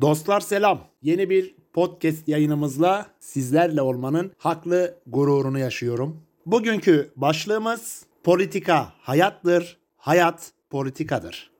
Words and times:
Dostlar 0.00 0.40
selam. 0.40 0.88
Yeni 1.02 1.30
bir 1.30 1.54
podcast 1.72 2.28
yayınımızla 2.28 3.06
sizlerle 3.20 3.82
olmanın 3.82 4.32
haklı 4.38 4.98
gururunu 5.06 5.58
yaşıyorum. 5.58 6.22
Bugünkü 6.46 7.10
başlığımız 7.16 8.06
politika 8.24 8.92
hayattır, 8.98 9.78
hayat 9.96 10.52
politikadır. 10.70 11.50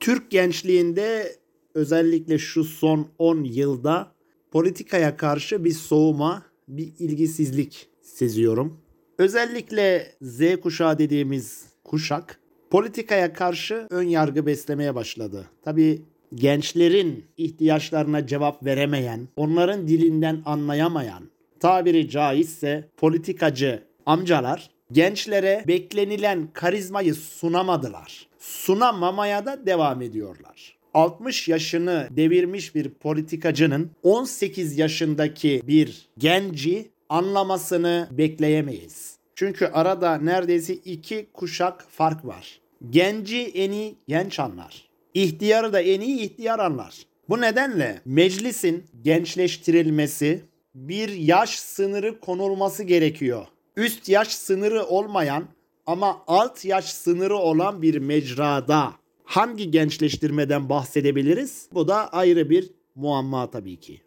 Türk 0.00 0.30
gençliğinde 0.30 1.36
özellikle 1.74 2.38
şu 2.38 2.64
son 2.64 3.08
10 3.18 3.44
yılda 3.44 4.12
politikaya 4.50 5.16
karşı 5.16 5.64
bir 5.64 5.72
soğuma, 5.72 6.42
bir 6.68 6.92
ilgisizlik 6.98 7.88
seziyorum. 8.00 8.80
Özellikle 9.18 10.14
Z 10.22 10.40
kuşağı 10.62 10.98
dediğimiz 10.98 11.64
kuşak 11.84 12.40
politikaya 12.70 13.32
karşı 13.32 13.86
ön 13.90 14.08
yargı 14.08 14.46
beslemeye 14.46 14.94
başladı. 14.94 15.50
Tabii 15.64 16.02
gençlerin 16.34 17.24
ihtiyaçlarına 17.36 18.26
cevap 18.26 18.64
veremeyen, 18.64 19.28
onların 19.36 19.88
dilinden 19.88 20.42
anlayamayan, 20.44 21.22
tabiri 21.60 22.10
caizse 22.10 22.88
politikacı 22.96 23.82
amcalar 24.06 24.70
gençlere 24.92 25.64
beklenilen 25.68 26.48
karizmayı 26.52 27.14
sunamadılar. 27.14 28.26
Sunamamaya 28.38 29.46
da 29.46 29.66
devam 29.66 30.02
ediyorlar. 30.02 30.76
60 30.94 31.48
yaşını 31.48 32.08
devirmiş 32.10 32.74
bir 32.74 32.88
politikacının 32.88 33.90
18 34.02 34.78
yaşındaki 34.78 35.62
bir 35.66 36.08
genci 36.18 36.90
anlamasını 37.08 38.08
bekleyemeyiz. 38.10 39.16
Çünkü 39.34 39.66
arada 39.66 40.18
neredeyse 40.18 40.74
iki 40.74 41.26
kuşak 41.32 41.86
fark 41.90 42.24
var. 42.24 42.60
Genci 42.90 43.42
en 43.42 43.70
iyi 43.70 43.94
genç 44.08 44.40
anlar. 44.40 44.91
İhtiyarı 45.14 45.72
da 45.72 45.80
en 45.80 46.00
iyi 46.00 46.20
ihtiyar 46.20 46.58
anlar. 46.58 47.06
Bu 47.28 47.40
nedenle 47.40 48.00
meclisin 48.04 48.84
gençleştirilmesi, 49.02 50.44
bir 50.74 51.08
yaş 51.08 51.58
sınırı 51.58 52.20
konulması 52.20 52.82
gerekiyor. 52.82 53.46
Üst 53.76 54.08
yaş 54.08 54.28
sınırı 54.28 54.84
olmayan 54.84 55.44
ama 55.86 56.22
alt 56.26 56.64
yaş 56.64 56.84
sınırı 56.84 57.36
olan 57.36 57.82
bir 57.82 57.98
mecrada 57.98 58.92
hangi 59.24 59.70
gençleştirmeden 59.70 60.68
bahsedebiliriz? 60.68 61.68
Bu 61.72 61.88
da 61.88 62.12
ayrı 62.12 62.50
bir 62.50 62.70
muamma 62.94 63.50
tabii 63.50 63.80
ki. 63.80 64.02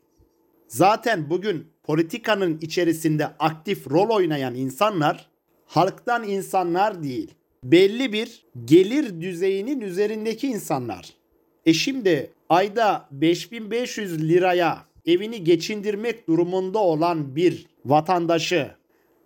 Zaten 0.67 1.29
bugün 1.29 1.67
politikanın 1.83 2.57
içerisinde 2.61 3.25
aktif 3.25 3.91
rol 3.91 4.09
oynayan 4.09 4.55
insanlar 4.55 5.29
halktan 5.65 6.23
insanlar 6.23 7.03
değil. 7.03 7.35
Belli 7.65 8.13
bir 8.13 8.45
gelir 8.65 9.21
düzeyinin 9.21 9.81
üzerindeki 9.81 10.47
insanlar. 10.47 11.13
E 11.65 11.73
şimdi 11.73 12.31
ayda 12.49 13.07
5500 13.11 14.29
liraya 14.29 14.85
evini 15.05 15.43
geçindirmek 15.43 16.27
durumunda 16.27 16.79
olan 16.79 17.35
bir 17.35 17.65
vatandaşı 17.85 18.71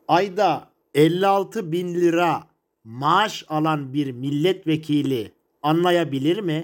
ayda 0.07 0.69
56 0.95 1.71
bin 1.71 1.95
lira 1.95 2.43
maaş 2.83 3.45
alan 3.47 3.93
bir 3.93 4.11
milletvekili 4.11 5.31
anlayabilir 5.61 6.39
mi? 6.39 6.63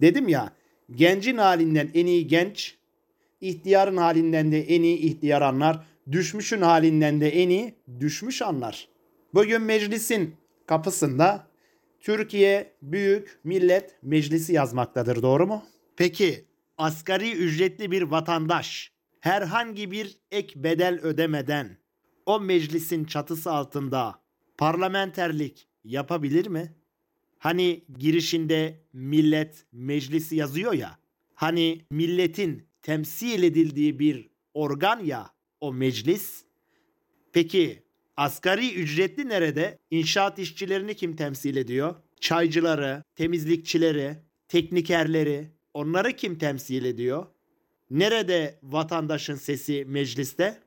Dedim 0.00 0.28
ya 0.28 0.52
gencin 0.94 1.36
halinden 1.36 1.90
en 1.94 2.06
iyi 2.06 2.26
genç, 2.26 2.76
ihtiyarın 3.40 3.96
halinden 3.96 4.52
de 4.52 4.62
en 4.62 4.82
iyi 4.82 4.98
ihtiyar 4.98 5.42
anlar, 5.42 5.86
düşmüşün 6.12 6.60
halinden 6.60 7.20
de 7.20 7.28
en 7.28 7.48
iyi 7.48 7.74
düşmüş 8.00 8.42
anlar. 8.42 8.88
Bugün 9.34 9.62
meclisin 9.62 10.39
kapısında 10.70 11.46
Türkiye 12.00 12.76
Büyük 12.82 13.40
Millet 13.44 13.98
Meclisi 14.02 14.52
yazmaktadır 14.52 15.22
doğru 15.22 15.46
mu? 15.46 15.64
Peki 15.96 16.44
asgari 16.78 17.32
ücretli 17.32 17.90
bir 17.90 18.02
vatandaş 18.02 18.92
herhangi 19.20 19.90
bir 19.90 20.18
ek 20.30 20.64
bedel 20.64 21.00
ödemeden 21.02 21.78
o 22.26 22.40
meclisin 22.40 23.04
çatısı 23.04 23.52
altında 23.52 24.22
parlamenterlik 24.58 25.68
yapabilir 25.84 26.46
mi? 26.46 26.74
Hani 27.38 27.84
girişinde 27.98 28.80
millet 28.92 29.66
meclisi 29.72 30.36
yazıyor 30.36 30.72
ya. 30.72 30.98
Hani 31.34 31.84
milletin 31.90 32.68
temsil 32.82 33.42
edildiği 33.42 33.98
bir 33.98 34.30
organ 34.54 35.04
ya 35.04 35.30
o 35.60 35.72
meclis. 35.72 36.44
Peki 37.32 37.82
asgari 38.20 38.74
ücretli 38.74 39.28
nerede? 39.28 39.78
İnşaat 39.90 40.38
işçilerini 40.38 40.94
kim 40.94 41.16
temsil 41.16 41.56
ediyor? 41.56 41.94
Çaycıları, 42.20 43.02
temizlikçileri, 43.14 44.16
teknikerleri 44.48 45.48
onları 45.74 46.12
kim 46.12 46.38
temsil 46.38 46.84
ediyor? 46.84 47.26
Nerede 47.90 48.58
vatandaşın 48.62 49.34
sesi 49.34 49.84
mecliste? 49.88 50.58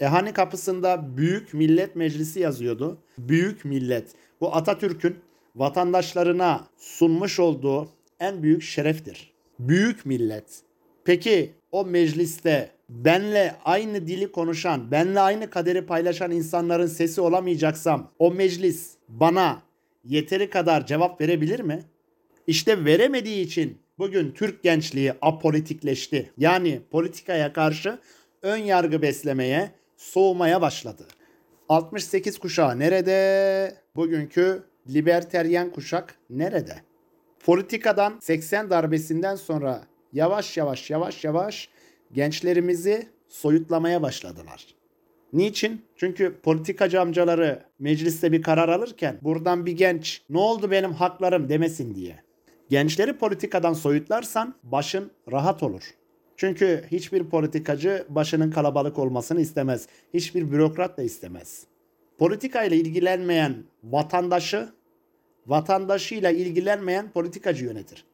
E 0.00 0.06
hani 0.06 0.32
kapısında 0.32 1.16
Büyük 1.16 1.54
Millet 1.54 1.96
Meclisi 1.96 2.40
yazıyordu. 2.40 2.98
Büyük 3.18 3.64
Millet. 3.64 4.10
Bu 4.40 4.56
Atatürk'ün 4.56 5.16
vatandaşlarına 5.56 6.66
sunmuş 6.76 7.40
olduğu 7.40 7.88
en 8.20 8.42
büyük 8.42 8.62
şereftir. 8.62 9.32
Büyük 9.58 10.06
millet. 10.06 10.62
Peki 11.04 11.52
o 11.72 11.84
mecliste 11.84 12.70
benle 12.88 13.56
aynı 13.64 14.06
dili 14.06 14.32
konuşan, 14.32 14.90
benle 14.90 15.20
aynı 15.20 15.50
kaderi 15.50 15.86
paylaşan 15.86 16.30
insanların 16.30 16.86
sesi 16.86 17.20
olamayacaksam 17.20 18.10
o 18.18 18.30
meclis 18.32 18.92
bana 19.08 19.62
yeteri 20.04 20.50
kadar 20.50 20.86
cevap 20.86 21.20
verebilir 21.20 21.60
mi? 21.60 21.82
İşte 22.46 22.84
veremediği 22.84 23.44
için 23.44 23.78
bugün 23.98 24.32
Türk 24.32 24.62
gençliği 24.62 25.12
apolitikleşti. 25.22 26.32
Yani 26.38 26.80
politikaya 26.90 27.52
karşı 27.52 27.98
ön 28.42 28.56
yargı 28.56 29.02
beslemeye, 29.02 29.70
soğumaya 29.96 30.62
başladı. 30.62 31.06
68 31.68 32.38
kuşağı 32.38 32.78
nerede? 32.78 33.76
Bugünkü 33.96 34.62
liberteryen 34.88 35.70
kuşak 35.70 36.14
nerede? 36.30 36.76
Politikadan 37.44 38.18
80 38.20 38.70
darbesinden 38.70 39.36
sonra 39.36 39.82
yavaş 40.12 40.56
yavaş 40.56 40.90
yavaş 40.90 41.24
yavaş 41.24 41.68
gençlerimizi 42.12 43.08
soyutlamaya 43.28 44.02
başladılar. 44.02 44.66
Niçin? 45.32 45.82
Çünkü 45.96 46.36
politikacı 46.42 47.00
amcaları 47.00 47.62
mecliste 47.78 48.32
bir 48.32 48.42
karar 48.42 48.68
alırken 48.68 49.18
buradan 49.22 49.66
bir 49.66 49.72
genç 49.72 50.22
ne 50.30 50.38
oldu 50.38 50.70
benim 50.70 50.92
haklarım 50.92 51.48
demesin 51.48 51.94
diye. 51.94 52.22
Gençleri 52.70 53.18
politikadan 53.18 53.72
soyutlarsan 53.72 54.54
başın 54.62 55.10
rahat 55.32 55.62
olur. 55.62 55.82
Çünkü 56.36 56.84
hiçbir 56.90 57.24
politikacı 57.24 58.06
başının 58.08 58.50
kalabalık 58.50 58.98
olmasını 58.98 59.40
istemez. 59.40 59.86
Hiçbir 60.14 60.52
bürokrat 60.52 60.98
da 60.98 61.02
istemez. 61.02 61.66
Politika 62.18 62.64
ile 62.64 62.76
ilgilenmeyen 62.76 63.54
vatandaşı, 63.84 64.68
vatandaşıyla 65.46 66.30
ilgilenmeyen 66.30 67.10
politikacı 67.10 67.64
yönetir. 67.64 68.04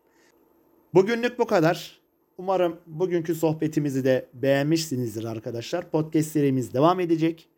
Bugünlük 0.95 1.39
bu 1.39 1.47
kadar. 1.47 2.04
Umarım 2.39 2.81
bugünkü 2.87 3.35
sohbetimizi 3.35 4.05
de 4.05 4.29
beğenmişsinizdir 4.35 5.25
arkadaşlar. 5.25 5.91
Podcast 5.91 6.31
serimiz 6.31 6.75
devam 6.75 7.01
edecek. 7.01 7.49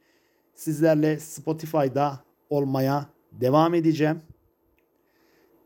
Sizlerle 0.55 1.19
Spotify'da 1.19 2.21
olmaya 2.51 3.07
devam 3.33 3.75
edeceğim. 3.75 4.21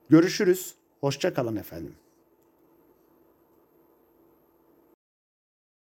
Görüşürüz. 0.09 0.75
Hoşça 1.01 1.35
kalın 1.35 1.57
efendim. 1.57 1.95